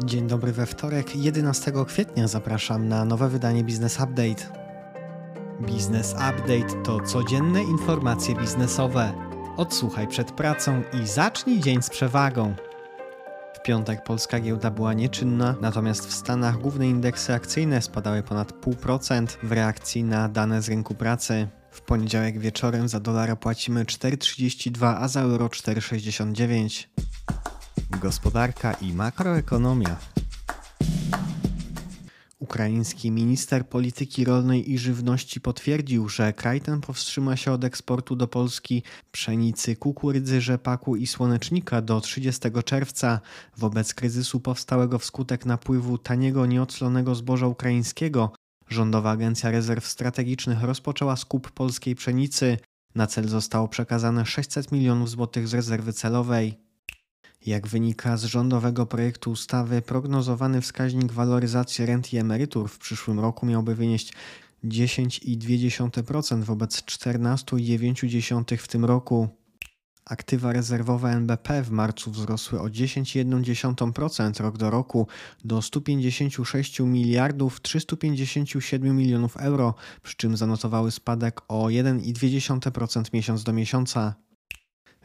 [0.00, 4.62] Dzień dobry we wtorek, 11 kwietnia zapraszam na nowe wydanie Business Update.
[5.60, 9.12] Business Update to codzienne informacje biznesowe.
[9.56, 12.54] Odsłuchaj przed pracą i zacznij dzień z przewagą.
[13.54, 19.26] W piątek polska giełda była nieczynna, natomiast w Stanach główne indeksy akcyjne spadały ponad 0,5%
[19.42, 21.48] w reakcji na dane z rynku pracy.
[21.70, 26.86] W poniedziałek wieczorem za dolara płacimy 4,32, a za euro 4,69.
[28.00, 29.96] Gospodarka i makroekonomia.
[32.38, 38.28] Ukraiński minister polityki rolnej i żywności potwierdził, że kraj ten powstrzyma się od eksportu do
[38.28, 38.82] Polski
[39.12, 43.20] pszenicy, kukurydzy, rzepaku i słonecznika do 30 czerwca
[43.56, 48.32] wobec kryzysu powstałego wskutek napływu taniego, nieoclonego zboża ukraińskiego.
[48.68, 52.58] Rządowa Agencja Rezerw Strategicznych rozpoczęła skup polskiej pszenicy.
[52.94, 56.71] Na cel zostało przekazane 600 milionów złotych z rezerwy celowej.
[57.46, 63.46] Jak wynika z rządowego projektu ustawy, prognozowany wskaźnik waloryzacji rent i emerytur w przyszłym roku
[63.46, 64.12] miałby wynieść
[64.64, 69.28] 10,2% wobec 14,9% w tym roku.
[70.04, 75.06] Aktywa rezerwowe NBP w marcu wzrosły o 10,1% rok do roku
[75.44, 84.14] do 156 miliardów 357 milionów euro, przy czym zanotowały spadek o 1,2% miesiąc do miesiąca.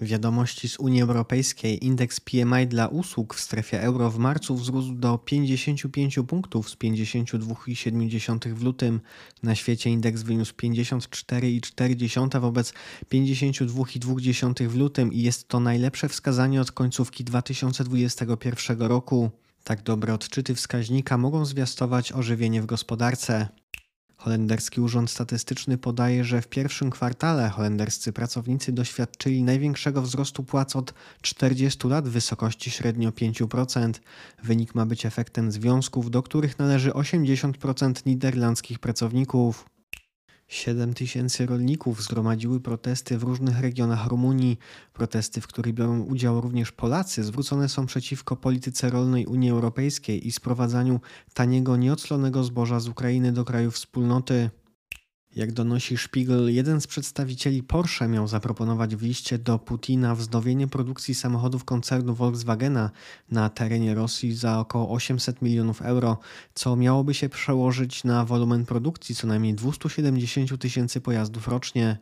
[0.00, 1.84] Wiadomości z Unii Europejskiej.
[1.86, 8.54] Indeks PMI dla usług w strefie euro w marcu wzrósł do 55 punktów z 52,7
[8.54, 9.00] w lutym.
[9.42, 12.72] Na świecie indeks wyniósł 54,4 wobec
[13.12, 19.30] 52,2 w lutym i jest to najlepsze wskazanie od końcówki 2021 roku.
[19.64, 23.48] Tak dobre odczyty wskaźnika mogą zwiastować ożywienie w gospodarce.
[24.16, 30.94] Holenderski Urząd Statystyczny podaje, że w pierwszym kwartale holenderscy pracownicy doświadczyli największego wzrostu płac od
[31.22, 33.92] 40 lat w wysokości średnio 5%.
[34.42, 39.75] Wynik ma być efektem związków, do których należy 80% niderlandzkich pracowników.
[40.48, 44.58] 7 tysięcy rolników zgromadziły protesty w różnych regionach Rumunii.
[44.92, 50.32] Protesty, w których biorą udział również Polacy, zwrócone są przeciwko polityce rolnej Unii Europejskiej i
[50.32, 51.00] sprowadzaniu
[51.34, 54.50] taniego, nieoclonego zboża z Ukrainy do krajów wspólnoty.
[55.36, 61.14] Jak donosi Spiegel, jeden z przedstawicieli Porsche miał zaproponować w liście do Putina wznowienie produkcji
[61.14, 62.90] samochodów koncernu Volkswagena
[63.30, 66.18] na terenie Rosji za około 800 milionów euro,
[66.54, 71.98] co miałoby się przełożyć na wolumen produkcji co najmniej 270 tysięcy pojazdów rocznie.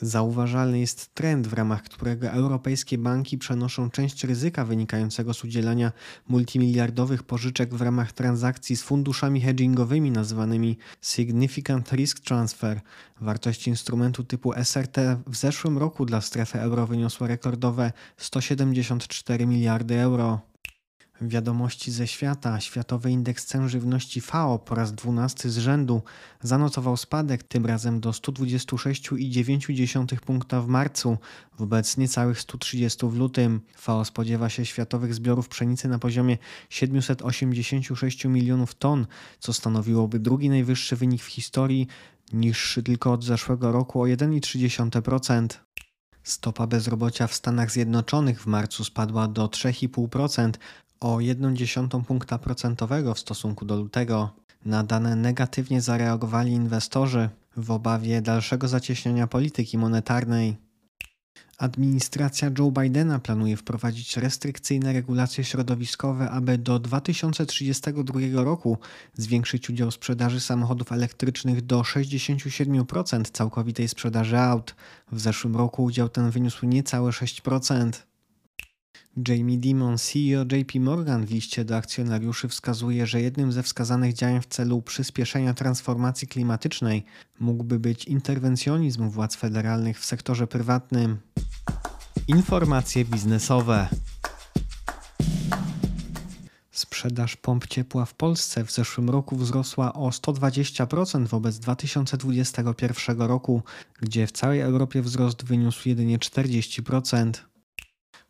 [0.00, 5.92] Zauważalny jest trend, w ramach którego europejskie banki przenoszą część ryzyka wynikającego z udzielania
[6.28, 12.80] multimiliardowych pożyczek w ramach transakcji z funduszami hedgingowymi nazywanymi Significant Risk Transfer.
[13.20, 20.47] Wartość instrumentu typu SRT w zeszłym roku dla strefy euro wyniosła rekordowe 174 miliardy euro.
[21.20, 22.60] Wiadomości ze świata.
[22.60, 26.02] Światowy indeks cen żywności FAO po raz 12 z rzędu
[26.42, 31.18] zanotował spadek, tym razem do 126,9 punkta w marcu,
[31.58, 33.60] wobec niecałych 130 w lutym.
[33.76, 39.06] FAO spodziewa się światowych zbiorów pszenicy na poziomie 786 milionów ton,
[39.38, 41.86] co stanowiłoby drugi najwyższy wynik w historii,
[42.32, 45.48] niższy tylko od zeszłego roku o 1,3%.
[46.22, 50.50] Stopa bezrobocia w Stanach Zjednoczonych w marcu spadła do 3,5%,
[51.00, 54.30] o 1,1 punkta procentowego w stosunku do lutego.
[54.64, 60.56] Na dane negatywnie zareagowali inwestorzy w obawie dalszego zacieśniania polityki monetarnej.
[61.58, 68.78] Administracja Joe Bidena planuje wprowadzić restrykcyjne regulacje środowiskowe, aby do 2032 roku
[69.14, 74.74] zwiększyć udział sprzedaży samochodów elektrycznych do 67% całkowitej sprzedaży aut.
[75.12, 78.07] W zeszłym roku udział ten wyniósł niecałe 6%.
[79.28, 84.40] Jamie Dimon, CEO JP Morgan w liście do akcjonariuszy wskazuje, że jednym ze wskazanych działań
[84.42, 87.04] w celu przyspieszenia transformacji klimatycznej
[87.40, 91.18] mógłby być interwencjonizm władz federalnych w sektorze prywatnym.
[92.28, 93.88] Informacje biznesowe.
[96.70, 103.62] Sprzedaż pomp ciepła w Polsce w zeszłym roku wzrosła o 120% wobec 2021 roku,
[104.00, 107.32] gdzie w całej Europie wzrost wyniósł jedynie 40%.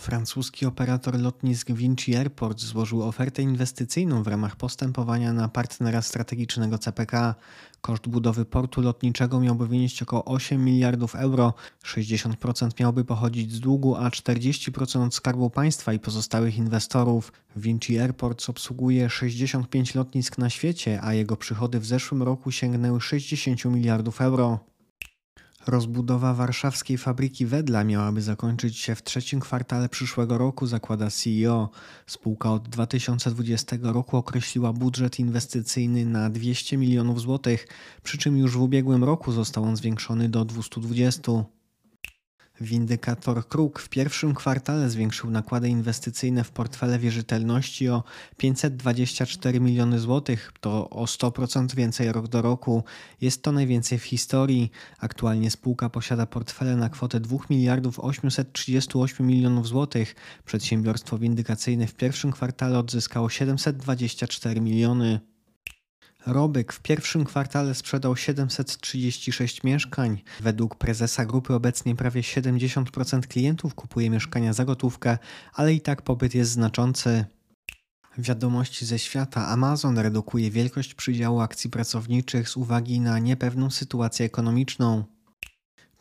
[0.00, 7.34] Francuski operator lotnisk Vinci Airport złożył ofertę inwestycyjną w ramach postępowania na partnera strategicznego CPK.
[7.80, 11.54] Koszt budowy portu lotniczego miałby wynieść około 8 miliardów euro,
[11.84, 17.32] 60% miałby pochodzić z długu, a 40% od skarbu państwa i pozostałych inwestorów.
[17.56, 23.64] Vinci Airport obsługuje 65 lotnisk na świecie, a jego przychody w zeszłym roku sięgnęły 60
[23.64, 24.70] miliardów euro.
[25.66, 31.70] Rozbudowa warszawskiej fabryki Wedla miałaby zakończyć się w trzecim kwartale przyszłego roku, zakłada CEO.
[32.06, 37.66] Spółka od 2020 roku określiła budżet inwestycyjny na 200 milionów złotych,
[38.02, 41.32] przy czym już w ubiegłym roku został on zwiększony do 220.
[42.60, 48.04] Windykator Kruk w pierwszym kwartale zwiększył nakłady inwestycyjne w portfele wierzytelności o
[48.36, 52.84] 524 miliony złotych, to o 100% więcej rok do roku.
[53.20, 54.70] Jest to najwięcej w historii.
[54.98, 60.14] Aktualnie spółka posiada portfele na kwotę 2 miliardów 838 milionów złotych.
[60.44, 65.20] Przedsiębiorstwo windykacyjne w pierwszym kwartale odzyskało 724 miliony.
[66.26, 70.22] Robyk w pierwszym kwartale sprzedał 736 mieszkań.
[70.40, 75.18] Według prezesa grupy obecnie prawie 70% klientów kupuje mieszkania za gotówkę,
[75.54, 77.24] ale i tak popyt jest znaczący.
[78.18, 85.04] Wiadomości ze świata Amazon redukuje wielkość przydziału akcji pracowniczych z uwagi na niepewną sytuację ekonomiczną.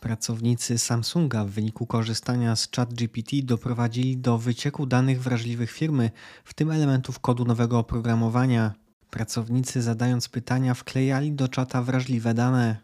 [0.00, 6.10] Pracownicy Samsunga w wyniku korzystania z ChatGPT doprowadzili do wycieku danych wrażliwych firmy,
[6.44, 8.87] w tym elementów kodu nowego oprogramowania.
[9.10, 12.76] Pracownicy zadając pytania wklejali do czata wrażliwe dane.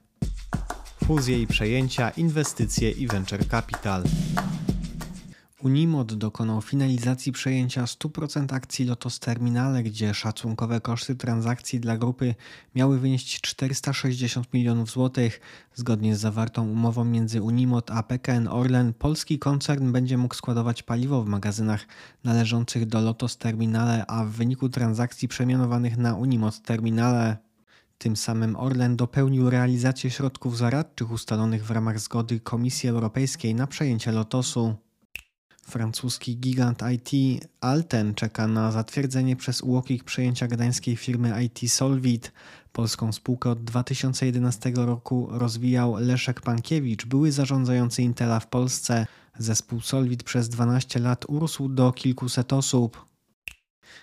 [1.05, 4.05] Fuzje i przejęcia, inwestycje i venture capital.
[5.65, 12.35] Unimod dokonał finalizacji przejęcia 100% akcji Lotos Terminale, gdzie szacunkowe koszty transakcji dla grupy
[12.75, 15.41] miały wynieść 460 milionów złotych.
[15.75, 21.23] Zgodnie z zawartą umową między Unimod a PKN Orlen, polski koncern będzie mógł składować paliwo
[21.23, 21.87] w magazynach
[22.25, 27.37] należących do Lotos Terminale, a w wyniku transakcji przemianowanych na Unimod Terminale
[27.99, 34.13] tym samym Orlen dopełnił realizację środków zaradczych ustalonych w ramach zgody Komisji Europejskiej na przejęcie
[34.13, 34.84] Lotosu.
[35.65, 37.11] Francuski gigant IT
[37.61, 42.33] Alten czeka na zatwierdzenie przez UOKiK przejęcia gdańskiej firmy IT Solvit.
[42.73, 49.07] Polską spółkę od 2011 roku rozwijał Leszek Pankiewicz, były zarządzający Intela w Polsce.
[49.39, 53.14] Zespół Solvit przez 12 lat urósł do kilkuset osób.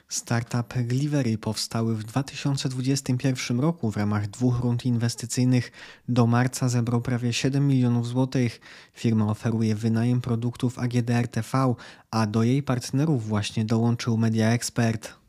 [0.10, 5.72] Startup Glivery powstały w 2021 roku w ramach dwóch rund inwestycyjnych.
[6.10, 8.62] Do marca zebrał prawie 7 milionów złotych.
[8.94, 11.75] Firma oferuje wynajem produktów AGD RTV,
[12.12, 15.20] a do jej partnerów właśnie dołączył Media Expert.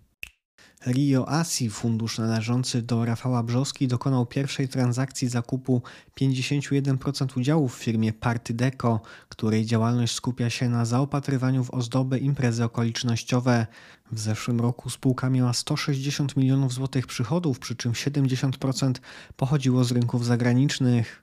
[0.86, 5.82] Rio Asi, fundusz należący do Rafała Brzoski, dokonał pierwszej transakcji zakupu
[6.20, 12.64] 51% udziałów w firmie Party Deco, której działalność skupia się na zaopatrywaniu w ozdoby imprezy
[12.64, 13.66] okolicznościowe.
[14.12, 18.94] W zeszłym roku spółka miała 160 milionów złotych przychodów, przy czym 70%
[19.36, 21.22] pochodziło z rynków zagranicznych.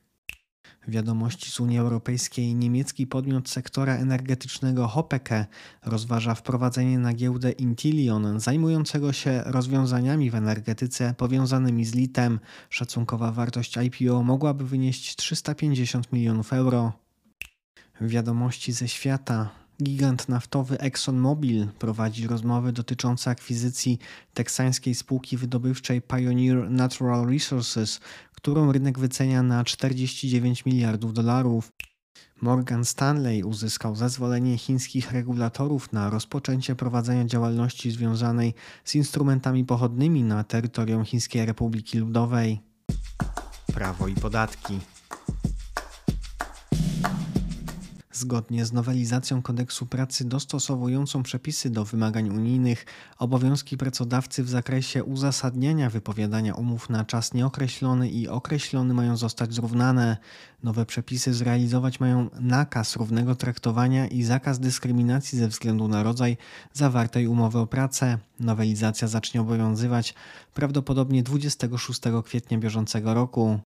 [0.89, 5.45] Wiadomości z Unii Europejskiej niemiecki podmiot sektora energetycznego Hopeke
[5.86, 12.39] rozważa wprowadzenie na giełdę Intilion zajmującego się rozwiązaniami w energetyce powiązanymi z litem.
[12.69, 16.94] Szacunkowa wartość IPO mogłaby wynieść 350 milionów euro.
[18.01, 19.50] Wiadomości ze świata.
[19.84, 24.00] Gigant naftowy ExxonMobil prowadzi rozmowy dotyczące akwizycji
[24.34, 28.00] teksańskiej spółki wydobywczej Pioneer Natural Resources,
[28.34, 31.72] którą rynek wycenia na 49 miliardów dolarów.
[32.42, 38.54] Morgan Stanley uzyskał zezwolenie chińskich regulatorów na rozpoczęcie prowadzenia działalności związanej
[38.84, 42.60] z instrumentami pochodnymi na terytorium Chińskiej Republiki Ludowej.
[43.74, 44.80] Prawo i podatki.
[48.19, 52.86] Zgodnie z nowelizacją kodeksu pracy dostosowującą przepisy do wymagań unijnych,
[53.18, 60.17] obowiązki pracodawcy w zakresie uzasadniania wypowiadania umów na czas nieokreślony i określony mają zostać zrównane.
[60.63, 66.38] Nowe przepisy zrealizować mają nakaz równego traktowania i zakaz dyskryminacji ze względu na rodzaj
[66.74, 68.17] zawartej umowy o pracę.
[68.39, 70.13] Nowelizacja zacznie obowiązywać
[70.53, 73.60] prawdopodobnie 26 kwietnia bieżącego roku.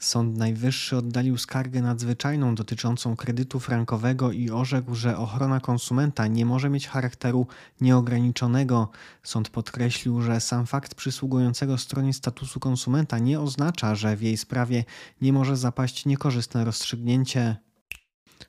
[0.00, 6.70] Sąd Najwyższy oddalił skargę nadzwyczajną dotyczącą kredytu frankowego i orzekł, że ochrona konsumenta nie może
[6.70, 7.46] mieć charakteru
[7.80, 8.88] nieograniczonego.
[9.22, 14.84] Sąd podkreślił, że sam fakt przysługującego stronie statusu konsumenta nie oznacza, że w jej sprawie
[15.20, 17.56] nie może zapaść niekorzystne rozstrzygnięcie.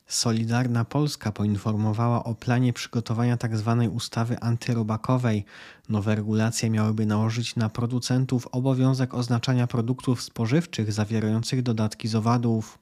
[0.06, 3.76] Solidarna Polska poinformowała o planie przygotowania tzw.
[3.80, 5.44] Tak ustawy antyrobakowej.
[5.88, 12.81] Nowe regulacje miałyby nałożyć na producentów obowiązek oznaczania produktów spożywczych zawierających dodatki z owadów.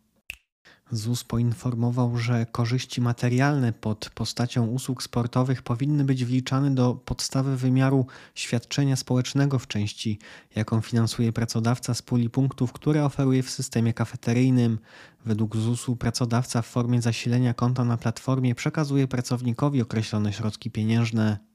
[0.93, 8.07] ZUS poinformował, że korzyści materialne pod postacią usług sportowych powinny być wliczane do podstawy wymiaru
[8.35, 10.19] świadczenia społecznego w części,
[10.57, 14.79] jaką finansuje pracodawca z puli punktów, które oferuje w systemie kafeteryjnym.
[15.25, 21.50] Według ZUS-u pracodawca w formie zasilenia konta na platformie przekazuje pracownikowi określone środki pieniężne.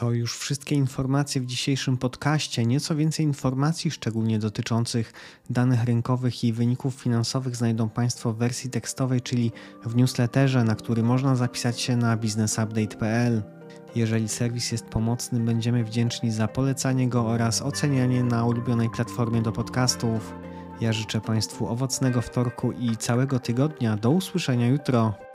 [0.00, 2.66] To już wszystkie informacje w dzisiejszym podcaście.
[2.66, 5.12] Nieco więcej informacji, szczególnie dotyczących
[5.50, 9.52] danych rynkowych i wyników finansowych, znajdą Państwo w wersji tekstowej, czyli
[9.84, 13.42] w newsletterze, na który można zapisać się na businessupdate.pl.
[13.94, 19.52] Jeżeli serwis jest pomocny, będziemy wdzięczni za polecanie go oraz ocenianie na ulubionej platformie do
[19.52, 20.34] podcastów.
[20.80, 23.96] Ja życzę Państwu owocnego wtorku i całego tygodnia.
[23.96, 25.29] Do usłyszenia jutro.